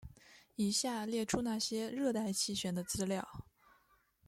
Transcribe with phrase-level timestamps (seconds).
[0.55, 3.45] 以下列出那些热带气旋的资料。